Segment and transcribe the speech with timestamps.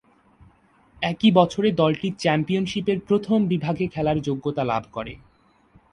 [1.01, 5.13] একই বছরে দলটি চ্যাম্পিয়নশীপের প্রথম বিভাগে খেলার যোগ্যতা লাভ করে।